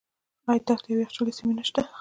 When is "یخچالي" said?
1.03-1.33